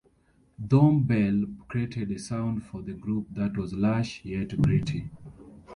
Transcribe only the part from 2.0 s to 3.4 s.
a sound for the group